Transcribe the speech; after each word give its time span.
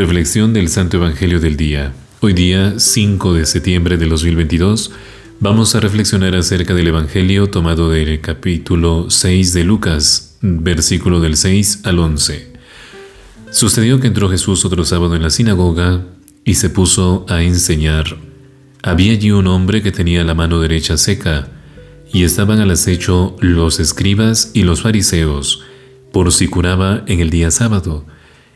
Reflexión 0.00 0.54
del 0.54 0.70
Santo 0.70 0.96
Evangelio 0.96 1.40
del 1.40 1.58
Día. 1.58 1.92
Hoy 2.20 2.32
día, 2.32 2.72
5 2.78 3.34
de 3.34 3.44
septiembre 3.44 3.98
de 3.98 4.06
2022, 4.06 4.92
vamos 5.40 5.74
a 5.74 5.80
reflexionar 5.80 6.34
acerca 6.34 6.72
del 6.72 6.88
Evangelio 6.88 7.50
tomado 7.50 7.90
del 7.90 8.18
capítulo 8.22 9.10
6 9.10 9.52
de 9.52 9.62
Lucas, 9.64 10.38
versículo 10.40 11.20
del 11.20 11.36
6 11.36 11.80
al 11.84 11.98
11. 11.98 12.50
Sucedió 13.50 14.00
que 14.00 14.06
entró 14.06 14.30
Jesús 14.30 14.64
otro 14.64 14.86
sábado 14.86 15.16
en 15.16 15.22
la 15.22 15.28
sinagoga 15.28 16.06
y 16.46 16.54
se 16.54 16.70
puso 16.70 17.26
a 17.28 17.42
enseñar. 17.42 18.16
Había 18.82 19.12
allí 19.12 19.32
un 19.32 19.48
hombre 19.48 19.82
que 19.82 19.92
tenía 19.92 20.24
la 20.24 20.32
mano 20.34 20.62
derecha 20.62 20.96
seca, 20.96 21.48
y 22.10 22.24
estaban 22.24 22.58
al 22.60 22.70
acecho 22.70 23.36
los 23.40 23.78
escribas 23.78 24.50
y 24.54 24.62
los 24.62 24.80
fariseos, 24.80 25.62
por 26.10 26.32
si 26.32 26.48
curaba 26.48 27.04
en 27.06 27.20
el 27.20 27.28
día 27.28 27.50
sábado 27.50 28.06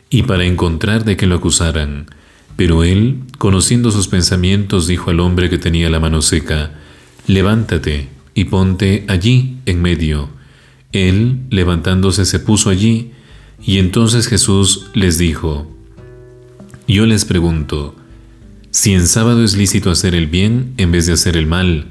y 0.09 0.23
para 0.23 0.45
encontrar 0.45 1.05
de 1.05 1.17
qué 1.17 1.27
lo 1.27 1.35
acusaran. 1.35 2.07
Pero 2.55 2.83
él, 2.83 3.19
conociendo 3.37 3.91
sus 3.91 4.07
pensamientos, 4.07 4.87
dijo 4.87 5.09
al 5.09 5.19
hombre 5.19 5.49
que 5.49 5.57
tenía 5.57 5.89
la 5.89 5.99
mano 5.99 6.21
seca, 6.21 6.71
Levántate 7.27 8.07
y 8.33 8.45
ponte 8.45 9.03
allí 9.07 9.57
en 9.65 9.81
medio. 9.81 10.29
Él, 10.91 11.39
levantándose, 11.49 12.25
se 12.25 12.39
puso 12.39 12.69
allí, 12.69 13.11
y 13.61 13.79
entonces 13.79 14.27
Jesús 14.27 14.87
les 14.93 15.17
dijo, 15.17 15.69
Yo 16.87 17.05
les 17.05 17.25
pregunto, 17.25 17.95
si 18.71 18.93
en 18.93 19.07
sábado 19.07 19.43
es 19.43 19.55
lícito 19.55 19.89
hacer 19.89 20.15
el 20.15 20.27
bien 20.27 20.73
en 20.77 20.91
vez 20.91 21.07
de 21.07 21.13
hacer 21.13 21.35
el 21.37 21.47
mal, 21.47 21.87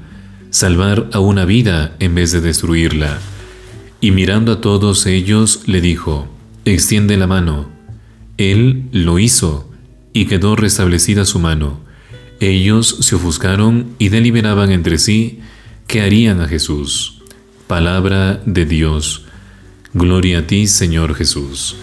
salvar 0.51 1.09
a 1.11 1.19
una 1.19 1.43
vida 1.43 1.95
en 1.99 2.15
vez 2.15 2.31
de 2.31 2.41
destruirla. 2.41 3.19
Y 3.99 4.11
mirando 4.11 4.53
a 4.53 4.61
todos 4.61 5.05
ellos, 5.05 5.63
le 5.65 5.81
dijo, 5.81 6.27
Extiende 6.63 7.17
la 7.17 7.27
mano. 7.27 7.74
Él 8.37 8.83
lo 8.91 9.19
hizo 9.19 9.69
y 10.13 10.25
quedó 10.25 10.55
restablecida 10.55 11.25
su 11.25 11.39
mano. 11.39 11.79
Ellos 12.39 12.97
se 12.99 13.15
ofuscaron 13.15 13.95
y 13.97 14.09
deliberaban 14.09 14.71
entre 14.71 14.97
sí 14.97 15.39
qué 15.87 16.01
harían 16.01 16.41
a 16.41 16.47
Jesús. 16.47 17.21
Palabra 17.67 18.41
de 18.45 18.65
Dios. 18.65 19.25
Gloria 19.93 20.39
a 20.39 20.47
ti, 20.47 20.67
Señor 20.67 21.15
Jesús. 21.15 21.77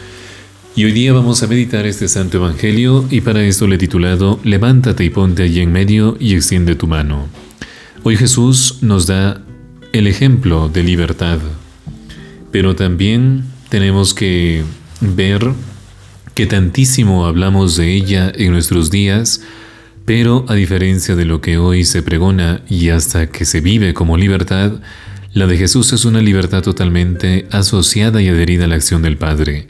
Y 0.77 0.84
hoy 0.84 0.92
día 0.92 1.12
vamos 1.12 1.42
a 1.42 1.47
meditar 1.47 1.86
este 1.86 2.08
Santo 2.08 2.39
Evangelio 2.39 3.06
y 3.11 3.20
para 3.20 3.42
esto 3.45 3.67
le 3.67 3.77
he 3.77 3.78
titulado 3.78 4.41
Levántate 4.45 5.05
y 5.05 5.11
ponte 5.11 5.42
allí 5.42 5.61
en 5.61 5.73
medio 5.73 6.17
y 6.20 6.34
extiende 6.34 6.75
tu 6.75 6.86
mano. 6.86 7.28
Hoy 8.03 8.17
Jesús 8.17 8.78
nos 8.80 9.06
da 9.06 9.42
el 9.92 10.06
ejemplo 10.06 10.69
de 10.69 10.83
libertad, 10.83 11.39
pero 12.50 12.75
también 12.75 13.45
tenemos 13.69 14.14
que 14.14 14.64
ver 15.00 15.53
que 16.35 16.47
tantísimo 16.47 17.27
hablamos 17.27 17.77
de 17.77 17.93
ella 17.93 18.33
en 18.35 18.53
nuestros 18.53 18.91
días, 18.91 19.43
pero 20.05 20.45
a 20.49 20.55
diferencia 20.55 21.15
de 21.15 21.25
lo 21.25 21.41
que 21.41 21.59
hoy 21.59 21.85
se 21.85 22.03
pregona 22.03 22.63
y 22.69 22.89
hasta 22.89 23.29
que 23.29 23.45
se 23.45 23.61
vive 23.61 23.95
como 23.95 24.17
libertad, 24.17 24.73
la 25.35 25.47
de 25.47 25.57
Jesús 25.57 25.93
es 25.93 26.05
una 26.05 26.21
libertad 26.21 26.63
totalmente 26.63 27.47
asociada 27.51 28.21
y 28.21 28.29
adherida 28.29 28.65
a 28.65 28.69
la 28.69 28.75
acción 28.75 29.03
del 29.03 29.17
Padre. 29.17 29.69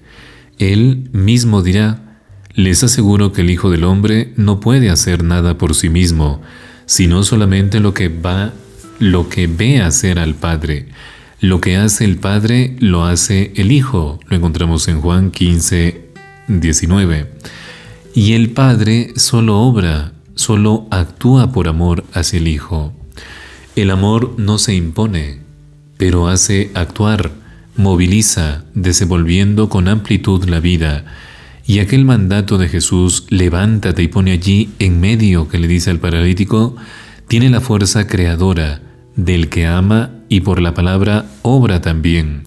Él 0.58 1.08
mismo 1.12 1.62
dirá, 1.62 2.18
les 2.54 2.84
aseguro 2.84 3.32
que 3.32 3.42
el 3.42 3.50
Hijo 3.50 3.70
del 3.70 3.84
Hombre 3.84 4.32
no 4.36 4.60
puede 4.60 4.90
hacer 4.90 5.24
nada 5.24 5.58
por 5.58 5.74
sí 5.74 5.88
mismo, 5.88 6.42
sino 6.86 7.24
solamente 7.24 7.80
lo 7.80 7.94
que 7.94 8.08
va, 8.08 8.52
lo 8.98 9.28
que 9.28 9.46
ve 9.46 9.80
hacer 9.80 10.18
al 10.18 10.34
Padre. 10.34 10.88
Lo 11.40 11.60
que 11.60 11.76
hace 11.76 12.04
el 12.04 12.16
Padre 12.18 12.76
lo 12.78 13.04
hace 13.04 13.52
el 13.56 13.72
Hijo. 13.72 14.20
Lo 14.28 14.36
encontramos 14.36 14.86
en 14.88 15.00
Juan 15.00 15.30
15, 15.30 16.11
19. 16.60 17.30
Y 18.14 18.32
el 18.34 18.50
Padre 18.50 19.12
solo 19.16 19.58
obra, 19.60 20.12
solo 20.34 20.86
actúa 20.90 21.52
por 21.52 21.68
amor 21.68 22.04
hacia 22.12 22.38
el 22.38 22.48
Hijo. 22.48 22.92
El 23.74 23.90
amor 23.90 24.34
no 24.38 24.58
se 24.58 24.74
impone, 24.74 25.40
pero 25.96 26.28
hace 26.28 26.70
actuar, 26.74 27.30
moviliza, 27.76 28.64
desenvolviendo 28.74 29.68
con 29.68 29.88
amplitud 29.88 30.44
la 30.44 30.60
vida. 30.60 31.04
Y 31.66 31.78
aquel 31.78 32.04
mandato 32.04 32.58
de 32.58 32.68
Jesús, 32.68 33.26
levántate 33.30 34.02
y 34.02 34.08
pone 34.08 34.32
allí 34.32 34.70
en 34.78 35.00
medio 35.00 35.48
que 35.48 35.58
le 35.58 35.68
dice 35.68 35.90
al 35.90 36.00
paralítico, 36.00 36.76
tiene 37.28 37.48
la 37.48 37.60
fuerza 37.60 38.06
creadora 38.06 38.82
del 39.16 39.48
que 39.48 39.66
ama 39.66 40.10
y 40.28 40.40
por 40.40 40.60
la 40.60 40.74
palabra 40.74 41.26
obra 41.42 41.80
también. 41.80 42.44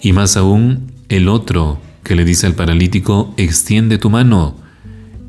Y 0.00 0.12
más 0.12 0.36
aún, 0.36 0.92
el 1.08 1.28
otro, 1.28 1.80
que 2.02 2.14
le 2.14 2.24
dice 2.24 2.46
al 2.46 2.54
paralítico, 2.54 3.34
extiende 3.36 3.98
tu 3.98 4.10
mano. 4.10 4.56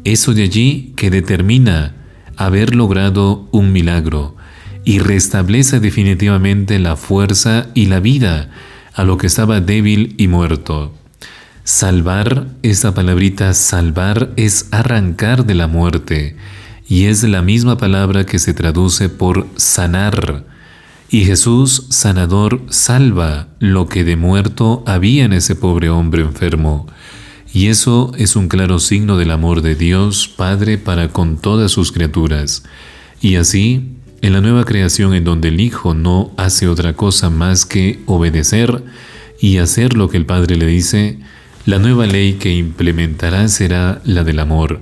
Eso 0.04 0.34
de 0.34 0.44
allí 0.44 0.94
que 0.96 1.10
determina 1.10 1.96
haber 2.38 2.76
logrado 2.76 3.48
un 3.52 3.72
milagro 3.72 4.36
y 4.84 5.00
restablece 5.00 5.80
definitivamente 5.80 6.80
la 6.80 6.96
fuerza 6.96 7.68
y 7.74 7.86
la 7.86 8.00
vida 8.00 8.50
a 8.94 9.04
lo 9.04 9.18
que 9.18 9.28
estaba 9.28 9.62
débil 9.62 10.16
y 10.18 10.28
muerto. 10.28 10.94
Salvar, 11.64 12.48
esta 12.64 12.94
palabrita 12.94 13.54
salvar 13.54 14.32
es 14.36 14.68
arrancar 14.72 15.46
de 15.46 15.56
la 15.56 15.68
muerte 15.68 16.36
y 16.88 17.06
es 17.06 17.24
la 17.24 17.42
misma 17.42 17.78
palabra 17.78 18.26
que 18.26 18.40
se 18.40 18.54
traduce 18.54 19.10
por 19.10 19.48
sanar. 19.56 20.46
Y 21.14 21.26
Jesús, 21.26 21.88
sanador, 21.90 22.62
salva 22.70 23.50
lo 23.60 23.90
que 23.90 24.06
de 24.06 24.16
muerto 24.16 24.82
había 24.88 25.26
en 25.26 25.34
ese 25.34 25.58
pobre 25.58 25.90
hombre 25.90 26.22
enfermo. 26.22 26.88
Y 27.54 27.68
eso 27.68 28.14
es 28.18 28.38
un 28.38 28.48
claro 28.48 28.80
signo 28.80 29.18
del 29.18 29.32
amor 29.32 29.62
de 29.62 29.76
Dios 29.76 30.30
Padre 30.30 30.78
para 30.78 31.10
con 31.10 31.36
todas 31.36 31.70
sus 31.70 31.92
criaturas. 31.92 32.64
Y 33.20 33.36
así, 33.36 33.90
en 34.22 34.32
la 34.32 34.40
nueva 34.40 34.64
creación 34.64 35.14
en 35.14 35.26
donde 35.26 35.50
el 35.50 35.60
Hijo 35.60 35.94
no 35.94 36.32
hace 36.38 36.70
otra 36.70 36.94
cosa 36.94 37.30
más 37.30 37.66
que 37.66 38.00
obedecer 38.06 38.82
y 39.42 39.58
hacer 39.58 39.98
lo 39.98 40.08
que 40.08 40.16
el 40.16 40.26
Padre 40.26 40.56
le 40.56 40.66
dice, 40.66 41.20
la 41.66 41.78
nueva 41.78 42.08
ley 42.08 42.36
que 42.36 42.56
implementará 42.56 43.50
será 43.50 44.02
la 44.06 44.24
del 44.24 44.40
amor, 44.40 44.80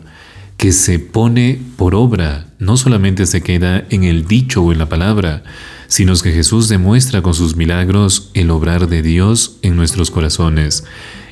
que 0.57 0.73
se 0.73 0.99
pone 0.99 1.59
por 1.75 1.95
obra, 1.95 2.53
no 2.59 2.77
solamente 2.77 3.25
se 3.25 3.41
queda 3.41 3.83
en 3.89 4.03
el 4.03 4.27
dicho 4.27 4.61
o 4.61 4.71
en 4.71 4.77
la 4.77 4.89
palabra, 4.89 5.41
sino 5.89 6.13
que 6.15 6.31
Jesús 6.31 6.69
demuestra 6.69 7.21
con 7.23 7.33
sus 7.33 7.55
milagros 7.55 8.29
el 8.35 8.51
obrar 8.51 8.87
de 8.87 9.01
Dios 9.01 9.57
en 9.63 9.75
nuestros 9.75 10.11
corazones, 10.11 10.85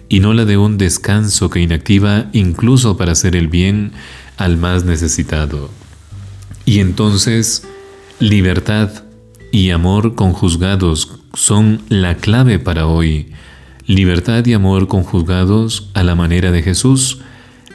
y 0.10 0.20
no 0.20 0.34
la 0.34 0.46
de 0.46 0.58
un 0.58 0.78
descanso 0.78 1.50
que 1.50 1.62
inactiva 1.62 2.26
incluso 2.34 2.98
para 2.98 3.12
hacer 3.12 3.36
el 3.36 3.50
bien 3.50 3.92
al 4.36 4.58
más 4.58 4.84
necesitado. 4.84 5.70
Y 6.66 6.80
entonces, 6.80 7.68
libertad 8.20 9.04
y 9.52 9.70
amor 9.70 10.16
conjuzgados 10.16 11.20
son 11.34 11.84
la 11.88 12.16
clave 12.16 12.58
para 12.58 12.88
hoy. 12.88 13.32
Libertad 13.86 14.44
y 14.46 14.54
amor 14.54 14.88
conjuzgados 14.88 15.92
a 15.94 16.04
la 16.04 16.16
manera 16.16 16.52
de 16.52 16.64
Jesús, 16.64 17.20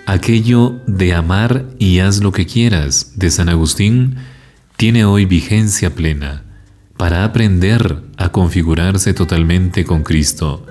aquello 0.06 0.80
de 0.88 1.14
amar 1.14 1.64
y 1.78 2.00
haz 2.00 2.20
lo 2.22 2.32
que 2.32 2.44
quieras 2.44 3.12
de 3.14 3.30
San 3.30 3.48
Agustín, 3.48 4.16
tiene 4.76 5.04
hoy 5.04 5.26
vigencia 5.26 5.94
plena 5.94 6.42
para 7.02 7.24
aprender 7.24 8.00
a 8.16 8.28
configurarse 8.28 9.12
totalmente 9.12 9.84
con 9.84 10.04
Cristo. 10.04 10.64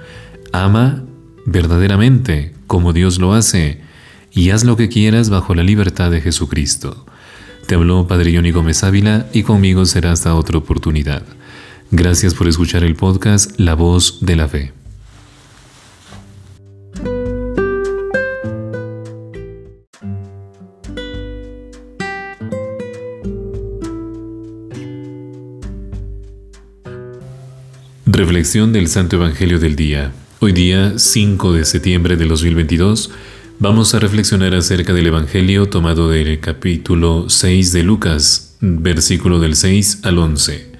Ama 0.53 1.03
verdaderamente 1.45 2.53
como 2.67 2.93
Dios 2.93 3.19
lo 3.19 3.33
hace 3.33 3.81
y 4.31 4.51
haz 4.51 4.63
lo 4.63 4.77
que 4.77 4.87
quieras 4.87 5.29
bajo 5.29 5.55
la 5.55 5.63
libertad 5.63 6.09
de 6.09 6.21
Jesucristo. 6.21 7.05
Te 7.67 7.75
habló 7.75 8.07
Padre 8.07 8.33
Johnny 8.33 8.51
Gómez 8.51 8.81
Ávila 8.85 9.27
y 9.33 9.43
conmigo 9.43 9.85
será 9.85 10.13
hasta 10.13 10.33
otra 10.35 10.57
oportunidad. 10.57 11.23
Gracias 11.91 12.33
por 12.33 12.47
escuchar 12.47 12.85
el 12.85 12.95
podcast 12.95 13.59
La 13.59 13.73
Voz 13.73 14.19
de 14.21 14.35
la 14.37 14.47
Fe. 14.47 14.80
Reflexión 28.21 28.71
del 28.71 28.87
Santo 28.87 29.15
Evangelio 29.15 29.57
del 29.57 29.75
Día. 29.75 30.11
Hoy 30.41 30.51
día, 30.51 30.93
5 30.95 31.53
de 31.53 31.65
septiembre 31.65 32.17
de 32.17 32.27
2022, 32.27 33.09
vamos 33.57 33.95
a 33.95 33.99
reflexionar 33.99 34.53
acerca 34.53 34.93
del 34.93 35.07
Evangelio 35.07 35.67
tomado 35.69 36.07
del 36.07 36.39
capítulo 36.39 37.31
6 37.31 37.73
de 37.73 37.81
Lucas, 37.81 38.57
versículo 38.61 39.39
del 39.39 39.55
6 39.55 40.01
al 40.03 40.19
11. 40.19 40.71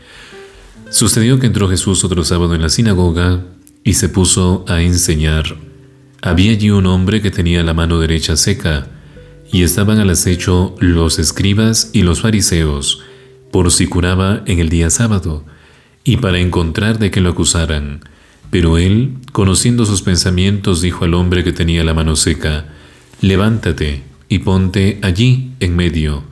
Sucedió 0.91 1.39
que 1.39 1.47
entró 1.47 1.67
Jesús 1.67 2.03
otro 2.03 2.23
sábado 2.23 2.53
en 2.53 2.61
la 2.61 2.69
sinagoga 2.69 3.43
y 3.83 3.93
se 3.93 4.07
puso 4.07 4.63
a 4.67 4.83
enseñar. 4.83 5.55
Había 6.21 6.51
allí 6.51 6.69
un 6.69 6.85
hombre 6.85 7.23
que 7.23 7.31
tenía 7.31 7.63
la 7.63 7.73
mano 7.73 7.99
derecha 7.99 8.37
seca, 8.37 8.85
y 9.51 9.63
estaban 9.63 9.97
al 9.97 10.11
acecho 10.11 10.75
los 10.77 11.17
escribas 11.17 11.89
y 11.91 12.03
los 12.03 12.21
fariseos, 12.21 13.01
por 13.51 13.71
si 13.71 13.87
curaba 13.87 14.43
en 14.45 14.59
el 14.59 14.69
día 14.69 14.91
sábado 14.91 15.43
y 16.03 16.17
para 16.17 16.39
encontrar 16.39 16.99
de 16.99 17.11
qué 17.11 17.21
lo 17.21 17.29
acusaran. 17.29 18.01
Pero 18.49 18.77
él, 18.77 19.13
conociendo 19.31 19.85
sus 19.85 20.01
pensamientos, 20.01 20.81
dijo 20.81 21.05
al 21.05 21.13
hombre 21.13 21.43
que 21.43 21.53
tenía 21.53 21.83
la 21.83 21.93
mano 21.93 22.15
seca, 22.15 22.65
Levántate 23.21 24.03
y 24.29 24.39
ponte 24.39 24.99
allí 25.01 25.51
en 25.59 25.75
medio. 25.75 26.23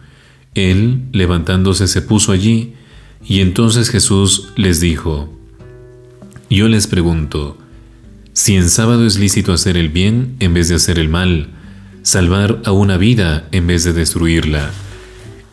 Él, 0.56 1.04
levantándose, 1.12 1.88
se 1.88 2.02
puso 2.02 2.32
allí, 2.32 2.74
y 3.24 3.42
entonces 3.42 3.90
Jesús 3.90 4.50
les 4.56 4.80
dijo, 4.80 5.32
Yo 6.50 6.68
les 6.68 6.88
pregunto, 6.88 7.58
si 8.34 8.56
en 8.56 8.70
sábado 8.70 9.06
es 9.06 9.20
lícito 9.20 9.54
hacer 9.54 9.78
el 9.78 9.90
bien 9.90 10.36
en 10.40 10.54
vez 10.54 10.70
de 10.70 10.76
hacer 10.76 10.98
el 10.98 11.10
mal, 11.10 11.50
salvar 12.02 12.62
a 12.66 12.72
una 12.72 12.98
vida 12.98 13.48
en 13.52 13.68
vez 13.68 13.84
de 13.84 13.94
destruirla. 13.94 14.72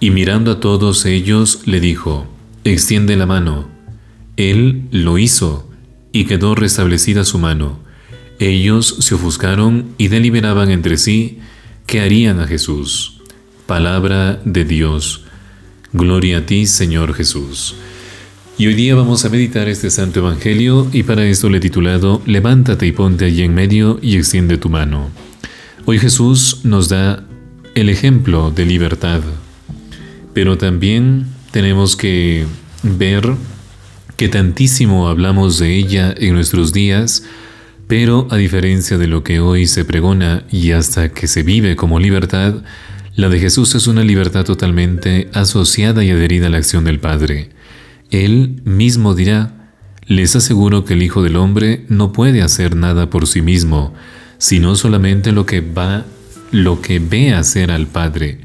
Y 0.00 0.10
mirando 0.10 0.52
a 0.52 0.60
todos 0.60 1.04
ellos, 1.04 1.62
le 1.66 1.80
dijo, 1.80 2.26
Extiende 2.64 3.16
la 3.16 3.26
mano. 3.26 3.75
Él 4.36 4.88
lo 4.90 5.18
hizo, 5.18 5.66
y 6.12 6.24
quedó 6.24 6.54
restablecida 6.54 7.24
su 7.24 7.38
mano. 7.38 7.78
Ellos 8.38 8.96
se 9.00 9.14
ofuscaron 9.14 9.94
y 9.98 10.08
deliberaban 10.08 10.70
entre 10.70 10.96
sí 10.96 11.40
qué 11.86 12.00
harían 12.00 12.40
a 12.40 12.46
Jesús. 12.46 13.20
Palabra 13.66 14.40
de 14.44 14.64
Dios. 14.64 15.24
Gloria 15.92 16.38
a 16.38 16.46
ti, 16.46 16.66
Señor 16.66 17.14
Jesús. 17.14 17.74
Y 18.58 18.66
hoy 18.66 18.74
día 18.74 18.94
vamos 18.94 19.26
a 19.26 19.28
meditar 19.28 19.68
este 19.68 19.90
Santo 19.90 20.20
Evangelio 20.20 20.88
y 20.90 21.02
para 21.02 21.26
esto 21.26 21.50
le 21.50 21.58
he 21.58 21.60
titulado 21.60 22.22
Levántate 22.24 22.86
y 22.86 22.92
ponte 22.92 23.26
allí 23.26 23.42
en 23.42 23.54
medio 23.54 23.98
y 24.00 24.16
extiende 24.16 24.56
tu 24.56 24.70
mano. 24.70 25.10
Hoy 25.84 25.98
Jesús 25.98 26.60
nos 26.64 26.88
da 26.88 27.24
el 27.74 27.90
ejemplo 27.90 28.50
de 28.50 28.64
libertad, 28.64 29.20
pero 30.32 30.56
también 30.56 31.26
tenemos 31.50 31.96
que 31.96 32.46
ver 32.82 33.34
que 34.16 34.28
tantísimo 34.28 35.08
hablamos 35.08 35.58
de 35.58 35.76
ella 35.76 36.14
en 36.16 36.34
nuestros 36.34 36.72
días, 36.72 37.24
pero 37.86 38.26
a 38.30 38.36
diferencia 38.36 38.98
de 38.98 39.06
lo 39.06 39.22
que 39.22 39.40
hoy 39.40 39.66
se 39.66 39.84
pregona 39.84 40.44
y 40.50 40.72
hasta 40.72 41.10
que 41.10 41.26
se 41.28 41.42
vive 41.42 41.76
como 41.76 42.00
libertad, 42.00 42.54
la 43.14 43.28
de 43.28 43.38
Jesús 43.38 43.74
es 43.74 43.86
una 43.86 44.04
libertad 44.04 44.44
totalmente 44.44 45.30
asociada 45.32 46.02
y 46.02 46.10
adherida 46.10 46.46
a 46.46 46.50
la 46.50 46.58
acción 46.58 46.84
del 46.84 46.98
Padre. 46.98 47.50
Él 48.10 48.60
mismo 48.64 49.14
dirá, 49.14 49.72
les 50.06 50.36
aseguro 50.36 50.84
que 50.84 50.94
el 50.94 51.02
Hijo 51.02 51.22
del 51.22 51.36
Hombre 51.36 51.84
no 51.88 52.12
puede 52.12 52.42
hacer 52.42 52.76
nada 52.76 53.10
por 53.10 53.26
sí 53.26 53.42
mismo, 53.42 53.94
sino 54.38 54.76
solamente 54.76 55.32
lo 55.32 55.46
que 55.46 55.60
va, 55.60 56.04
lo 56.52 56.80
que 56.80 56.98
ve 56.98 57.34
hacer 57.34 57.70
al 57.70 57.86
Padre. 57.86 58.40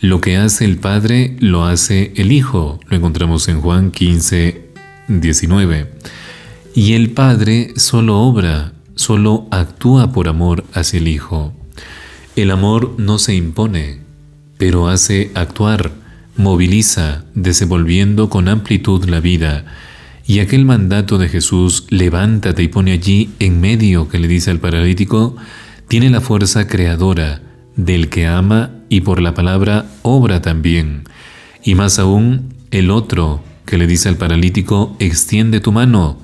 Lo 0.00 0.20
que 0.20 0.36
hace 0.36 0.64
el 0.64 0.76
Padre 0.76 1.36
lo 1.40 1.64
hace 1.64 2.12
el 2.16 2.32
Hijo. 2.32 2.80
Lo 2.88 2.96
encontramos 2.96 3.48
en 3.48 3.60
Juan 3.60 3.90
15, 3.90 4.63
19. 5.08 5.90
Y 6.74 6.94
el 6.94 7.10
Padre 7.10 7.72
solo 7.76 8.18
obra 8.20 8.74
solo 8.94 9.46
actúa 9.50 10.12
por 10.12 10.28
amor 10.28 10.64
hacia 10.72 10.98
el 10.98 11.08
Hijo. 11.08 11.52
El 12.36 12.50
amor 12.50 12.94
no 12.98 13.18
se 13.18 13.34
impone, 13.34 14.00
pero 14.58 14.88
hace 14.88 15.30
actuar, 15.34 15.92
moviliza, 16.36 17.24
desenvolviendo 17.34 18.28
con 18.28 18.48
amplitud 18.48 19.04
la 19.04 19.20
vida. 19.20 19.64
Y 20.26 20.40
aquel 20.40 20.64
mandato 20.64 21.18
de 21.18 21.28
Jesús, 21.28 21.86
levántate 21.90 22.62
y 22.62 22.68
pone 22.68 22.92
allí 22.92 23.30
en 23.38 23.60
medio 23.60 24.08
que 24.08 24.18
le 24.18 24.26
dice 24.26 24.50
al 24.50 24.58
paralítico, 24.58 25.36
tiene 25.86 26.10
la 26.10 26.20
fuerza 26.20 26.66
creadora 26.66 27.42
del 27.76 28.08
que 28.08 28.26
ama 28.26 28.70
y 28.88 29.02
por 29.02 29.20
la 29.20 29.34
palabra 29.34 29.86
obra 30.02 30.40
también. 30.40 31.04
Y 31.62 31.74
más 31.74 31.98
aún, 31.98 32.54
el 32.70 32.90
otro 32.90 33.42
que 33.64 33.78
le 33.78 33.86
dice 33.86 34.08
al 34.08 34.16
paralítico, 34.16 34.96
extiende 34.98 35.60
tu 35.60 35.72
mano, 35.72 36.18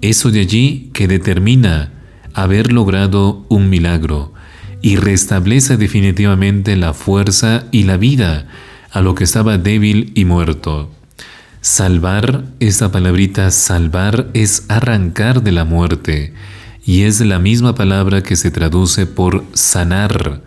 eso 0.00 0.30
de 0.30 0.40
allí 0.40 0.90
que 0.92 1.08
determina 1.08 1.92
haber 2.34 2.72
logrado 2.72 3.44
un 3.48 3.68
milagro 3.68 4.32
y 4.82 4.96
restablece 4.96 5.76
definitivamente 5.76 6.76
la 6.76 6.94
fuerza 6.94 7.64
y 7.70 7.84
la 7.84 7.96
vida 7.96 8.46
a 8.90 9.02
lo 9.02 9.14
que 9.14 9.24
estaba 9.24 9.58
débil 9.58 10.12
y 10.14 10.24
muerto. 10.24 10.90
Salvar, 11.60 12.44
esta 12.58 12.90
palabrita 12.90 13.50
salvar 13.50 14.28
es 14.32 14.64
arrancar 14.68 15.42
de 15.42 15.52
la 15.52 15.64
muerte 15.64 16.32
y 16.86 17.02
es 17.02 17.20
la 17.20 17.38
misma 17.38 17.74
palabra 17.74 18.22
que 18.22 18.36
se 18.36 18.50
traduce 18.50 19.06
por 19.06 19.44
sanar. 19.52 20.42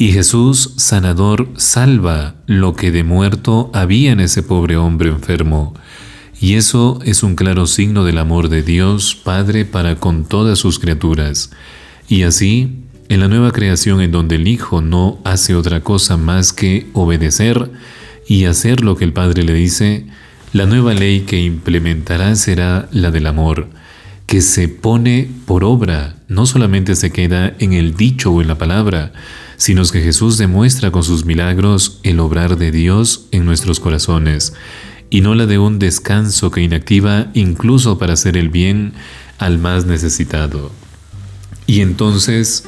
Y 0.00 0.12
Jesús, 0.12 0.72
sanador, 0.78 1.50
salva 1.58 2.36
lo 2.46 2.74
que 2.74 2.90
de 2.90 3.04
muerto 3.04 3.70
había 3.74 4.12
en 4.12 4.20
ese 4.20 4.42
pobre 4.42 4.78
hombre 4.78 5.10
enfermo. 5.10 5.74
Y 6.40 6.54
eso 6.54 7.00
es 7.04 7.22
un 7.22 7.36
claro 7.36 7.66
signo 7.66 8.02
del 8.02 8.16
amor 8.16 8.48
de 8.48 8.62
Dios 8.62 9.14
Padre 9.14 9.66
para 9.66 9.96
con 9.96 10.24
todas 10.24 10.58
sus 10.58 10.78
criaturas. 10.78 11.50
Y 12.08 12.22
así, 12.22 12.78
en 13.10 13.20
la 13.20 13.28
nueva 13.28 13.52
creación 13.52 14.00
en 14.00 14.10
donde 14.10 14.36
el 14.36 14.48
Hijo 14.48 14.80
no 14.80 15.18
hace 15.22 15.54
otra 15.54 15.82
cosa 15.82 16.16
más 16.16 16.54
que 16.54 16.86
obedecer 16.94 17.70
y 18.26 18.46
hacer 18.46 18.80
lo 18.80 18.96
que 18.96 19.04
el 19.04 19.12
Padre 19.12 19.42
le 19.42 19.52
dice, 19.52 20.06
la 20.54 20.64
nueva 20.64 20.94
ley 20.94 21.26
que 21.26 21.42
implementará 21.42 22.36
será 22.36 22.88
la 22.90 23.10
del 23.10 23.26
amor, 23.26 23.68
que 24.24 24.40
se 24.40 24.66
pone 24.68 25.28
por 25.44 25.62
obra, 25.62 26.16
no 26.26 26.46
solamente 26.46 26.96
se 26.96 27.10
queda 27.10 27.54
en 27.58 27.74
el 27.74 27.96
dicho 27.96 28.32
o 28.32 28.40
en 28.40 28.48
la 28.48 28.56
palabra, 28.56 29.12
sino 29.60 29.84
que 29.84 30.00
Jesús 30.00 30.38
demuestra 30.38 30.90
con 30.90 31.02
sus 31.02 31.26
milagros 31.26 32.00
el 32.02 32.18
obrar 32.20 32.56
de 32.56 32.70
Dios 32.70 33.26
en 33.30 33.44
nuestros 33.44 33.78
corazones 33.78 34.54
y 35.10 35.20
no 35.20 35.34
la 35.34 35.44
de 35.44 35.58
un 35.58 35.78
descanso 35.78 36.50
que 36.50 36.62
inactiva 36.62 37.26
incluso 37.34 37.98
para 37.98 38.14
hacer 38.14 38.38
el 38.38 38.48
bien 38.48 38.94
al 39.36 39.58
más 39.58 39.84
necesitado. 39.84 40.72
Y 41.66 41.82
entonces, 41.82 42.66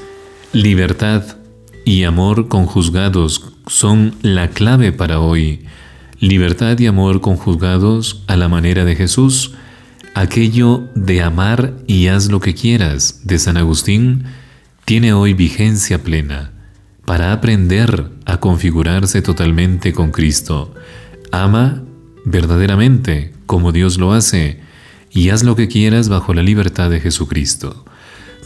libertad 0.53 1.39
y 1.87 2.05
amor 2.05 2.49
conjuzgados 2.49 3.55
son 3.67 4.15
la 4.21 4.51
clave 4.51 4.93
para 4.93 5.19
hoy. 5.19 5.65
Libertad 6.21 6.79
y 6.79 6.89
amor 6.89 7.23
conjuzgados 7.23 8.23
a 8.27 8.37
la 8.37 8.51
manera 8.51 8.85
de 8.85 8.97
Jesús, 8.97 9.55
aquello 10.13 10.83
de 10.95 11.23
amar 11.23 11.73
y 11.87 12.09
haz 12.09 12.31
lo 12.31 12.41
que 12.41 12.53
quieras 12.53 13.23
de 13.25 13.39
San 13.39 13.57
Agustín, 13.57 14.25
tiene 14.85 15.15
hoy 15.15 15.33
vigencia 15.33 16.03
plena 16.03 16.52
para 17.05 17.33
aprender 17.33 18.11
a 18.27 18.39
configurarse 18.39 19.23
totalmente 19.23 19.93
con 19.93 20.11
Cristo. 20.11 20.75
Ama 21.31 21.83
verdaderamente, 22.25 23.33
como 23.47 23.73
Dios 23.73 23.99
lo 23.99 24.13
hace, 24.13 24.61
y 25.11 25.31
haz 25.31 25.43
lo 25.43 25.57
que 25.57 25.69
quieras 25.69 26.09
bajo 26.09 26.35
la 26.35 26.43
libertad 26.43 26.91
de 26.91 27.01
Jesucristo. 27.01 27.85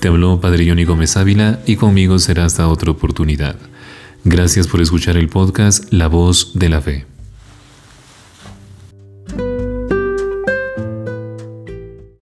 Te 0.00 0.08
habló 0.08 0.40
Padre 0.40 0.68
Johnny 0.68 0.84
Gómez 0.84 1.16
Ávila 1.16 1.60
y 1.66 1.76
conmigo 1.76 2.18
será 2.18 2.44
hasta 2.44 2.68
otra 2.68 2.90
oportunidad. 2.90 3.56
Gracias 4.24 4.66
por 4.66 4.80
escuchar 4.80 5.16
el 5.16 5.28
podcast 5.28 5.92
La 5.92 6.08
Voz 6.08 6.52
de 6.54 6.68
la 6.68 6.80
Fe. 6.80 7.15